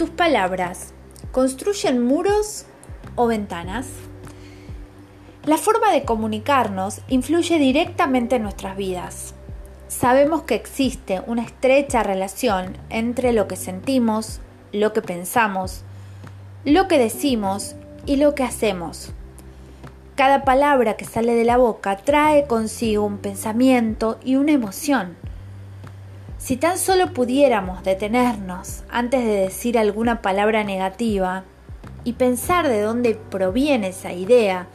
¿Tus 0.00 0.08
palabras 0.08 0.94
construyen 1.30 2.02
muros 2.02 2.64
o 3.16 3.26
ventanas? 3.26 3.86
La 5.44 5.58
forma 5.58 5.92
de 5.92 6.04
comunicarnos 6.04 7.02
influye 7.08 7.58
directamente 7.58 8.36
en 8.36 8.44
nuestras 8.44 8.78
vidas. 8.78 9.34
Sabemos 9.88 10.44
que 10.44 10.54
existe 10.54 11.20
una 11.26 11.42
estrecha 11.42 12.02
relación 12.02 12.78
entre 12.88 13.34
lo 13.34 13.46
que 13.46 13.56
sentimos, 13.56 14.40
lo 14.72 14.94
que 14.94 15.02
pensamos, 15.02 15.82
lo 16.64 16.88
que 16.88 16.98
decimos 16.98 17.74
y 18.06 18.16
lo 18.16 18.34
que 18.34 18.44
hacemos. 18.44 19.12
Cada 20.14 20.44
palabra 20.44 20.96
que 20.96 21.04
sale 21.04 21.34
de 21.34 21.44
la 21.44 21.58
boca 21.58 21.98
trae 21.98 22.46
consigo 22.46 23.04
un 23.04 23.18
pensamiento 23.18 24.18
y 24.24 24.36
una 24.36 24.52
emoción. 24.52 25.18
Si 26.40 26.56
tan 26.56 26.78
solo 26.78 27.12
pudiéramos 27.12 27.84
detenernos 27.84 28.82
antes 28.88 29.22
de 29.22 29.42
decir 29.42 29.78
alguna 29.78 30.22
palabra 30.22 30.64
negativa 30.64 31.44
y 32.02 32.14
pensar 32.14 32.66
de 32.66 32.80
dónde 32.80 33.14
proviene 33.14 33.88
esa 33.88 34.14
idea 34.14 34.66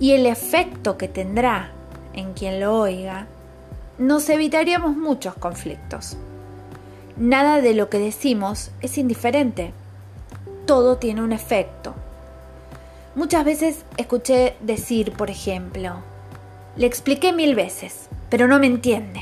y 0.00 0.12
el 0.12 0.24
efecto 0.24 0.96
que 0.96 1.06
tendrá 1.06 1.70
en 2.14 2.32
quien 2.32 2.60
lo 2.60 2.80
oiga, 2.80 3.26
nos 3.98 4.26
evitaríamos 4.30 4.96
muchos 4.96 5.34
conflictos. 5.34 6.16
Nada 7.18 7.60
de 7.60 7.74
lo 7.74 7.90
que 7.90 7.98
decimos 7.98 8.70
es 8.80 8.96
indiferente. 8.96 9.72
Todo 10.64 10.96
tiene 10.96 11.22
un 11.22 11.32
efecto. 11.32 11.94
Muchas 13.14 13.44
veces 13.44 13.84
escuché 13.98 14.56
decir, 14.60 15.12
por 15.12 15.28
ejemplo, 15.28 15.96
le 16.74 16.86
expliqué 16.86 17.34
mil 17.34 17.54
veces, 17.54 18.08
pero 18.30 18.48
no 18.48 18.58
me 18.58 18.66
entiende. 18.66 19.20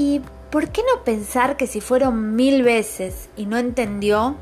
¿Y 0.00 0.22
por 0.50 0.70
qué 0.70 0.80
no 0.80 1.04
pensar 1.04 1.58
que 1.58 1.66
si 1.66 1.82
fueron 1.82 2.34
mil 2.34 2.62
veces 2.62 3.28
y 3.36 3.44
no 3.44 3.58
entendió, 3.58 4.34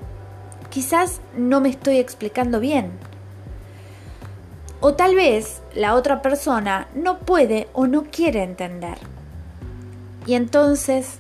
quizás 0.71 1.21
no 1.37 1.61
me 1.61 1.69
estoy 1.69 1.97
explicando 1.99 2.61
bien? 2.61 2.93
O 4.79 4.95
tal 4.95 5.17
vez 5.17 5.61
la 5.75 5.97
otra 5.97 6.23
persona 6.23 6.87
no 6.95 7.19
puede 7.19 7.67
o 7.73 7.89
no 7.89 8.05
quiere 8.05 8.45
entender. 8.45 8.99
Y 10.27 10.35
entonces 10.35 11.19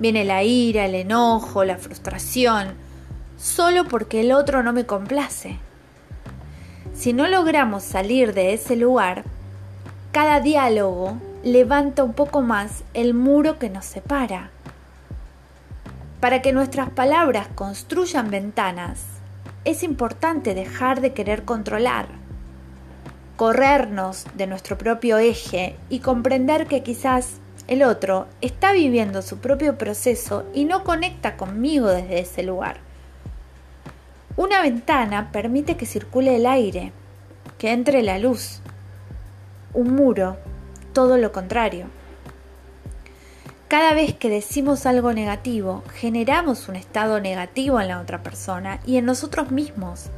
viene 0.00 0.24
la 0.24 0.42
ira, 0.42 0.86
el 0.86 0.96
enojo, 0.96 1.64
la 1.64 1.78
frustración, 1.78 2.74
solo 3.38 3.86
porque 3.86 4.22
el 4.22 4.32
otro 4.32 4.64
no 4.64 4.72
me 4.72 4.84
complace. 4.84 5.60
Si 6.92 7.12
no 7.12 7.28
logramos 7.28 7.84
salir 7.84 8.34
de 8.34 8.52
ese 8.52 8.74
lugar, 8.74 9.22
cada 10.10 10.40
diálogo 10.40 11.18
levanta 11.42 12.04
un 12.04 12.12
poco 12.12 12.40
más 12.40 12.84
el 12.94 13.14
muro 13.14 13.58
que 13.58 13.68
nos 13.68 13.84
separa. 13.84 14.50
Para 16.20 16.40
que 16.40 16.52
nuestras 16.52 16.90
palabras 16.90 17.48
construyan 17.54 18.30
ventanas, 18.30 19.04
es 19.64 19.82
importante 19.82 20.54
dejar 20.54 21.00
de 21.00 21.12
querer 21.12 21.44
controlar, 21.44 22.06
corrernos 23.36 24.26
de 24.34 24.46
nuestro 24.46 24.78
propio 24.78 25.18
eje 25.18 25.76
y 25.88 25.98
comprender 25.98 26.66
que 26.66 26.82
quizás 26.82 27.38
el 27.66 27.82
otro 27.82 28.26
está 28.40 28.72
viviendo 28.72 29.22
su 29.22 29.38
propio 29.38 29.78
proceso 29.78 30.44
y 30.54 30.64
no 30.64 30.84
conecta 30.84 31.36
conmigo 31.36 31.88
desde 31.88 32.20
ese 32.20 32.42
lugar. 32.42 32.78
Una 34.36 34.62
ventana 34.62 35.30
permite 35.32 35.76
que 35.76 35.86
circule 35.86 36.36
el 36.36 36.46
aire, 36.46 36.92
que 37.58 37.72
entre 37.72 38.02
la 38.02 38.18
luz. 38.18 38.60
Un 39.74 39.94
muro 39.94 40.36
todo 40.92 41.16
lo 41.18 41.32
contrario. 41.32 41.86
Cada 43.68 43.94
vez 43.94 44.14
que 44.14 44.28
decimos 44.28 44.84
algo 44.84 45.14
negativo, 45.14 45.82
generamos 45.94 46.68
un 46.68 46.76
estado 46.76 47.20
negativo 47.20 47.80
en 47.80 47.88
la 47.88 48.00
otra 48.00 48.22
persona 48.22 48.80
y 48.84 48.98
en 48.98 49.06
nosotros 49.06 49.50
mismos. 49.50 50.10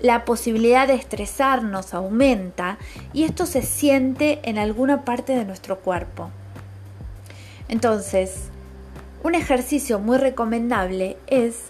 La 0.00 0.24
posibilidad 0.24 0.88
de 0.88 0.94
estresarnos 0.94 1.94
aumenta 1.94 2.78
y 3.12 3.22
esto 3.22 3.46
se 3.46 3.62
siente 3.62 4.40
en 4.42 4.58
alguna 4.58 5.04
parte 5.04 5.36
de 5.36 5.44
nuestro 5.44 5.78
cuerpo. 5.78 6.30
Entonces, 7.68 8.48
un 9.22 9.36
ejercicio 9.36 10.00
muy 10.00 10.18
recomendable 10.18 11.16
es 11.28 11.66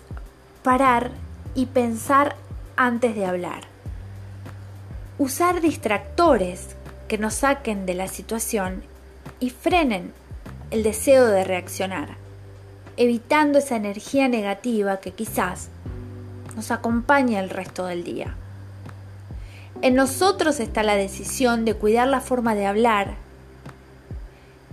parar 0.63 1.11
y 1.55 1.67
pensar 1.67 2.37
antes 2.77 3.15
de 3.15 3.27
hablar. 3.27 3.65
Usar 5.19 5.61
distractores 5.61 6.77
que 7.13 7.19
nos 7.19 7.35
saquen 7.35 7.85
de 7.85 7.93
la 7.93 8.09
situación 8.09 8.83
y 9.39 9.51
frenen 9.51 10.15
el 10.71 10.83
deseo 10.83 11.27
de 11.27 11.45
reaccionar, 11.45 12.17
evitando 12.97 13.59
esa 13.59 13.77
energía 13.77 14.29
negativa 14.29 14.97
que 14.97 15.11
quizás 15.11 15.69
nos 16.57 16.71
acompaña 16.71 17.41
el 17.41 17.51
resto 17.51 17.85
del 17.85 18.03
día. 18.03 18.35
En 19.83 19.95
nosotros 19.95 20.59
está 20.59 20.83
la 20.83 20.97
decisión 20.97 21.67
de 21.67 21.75
cuidar 21.75 22.09
la 22.09 22.23
forma 22.23 22.55
de 22.55 22.65
hablar 22.65 23.17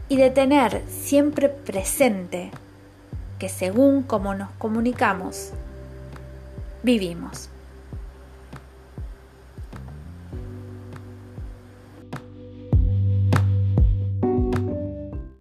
y 0.07 0.15
de 0.15 0.29
tener 0.29 0.81
siempre 0.87 1.49
presente 1.49 2.51
que 3.37 3.49
según 3.49 4.01
como 4.01 4.33
nos 4.33 4.49
comunicamos, 4.51 5.49
vivimos. 6.83 7.49